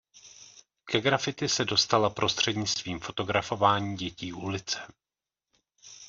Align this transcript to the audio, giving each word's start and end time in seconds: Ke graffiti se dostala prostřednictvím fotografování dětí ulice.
Ke 0.85 1.01
graffiti 1.01 1.47
se 1.49 1.65
dostala 1.65 2.09
prostřednictvím 2.09 2.99
fotografování 2.99 3.95
dětí 3.97 4.33
ulice. 4.33 4.79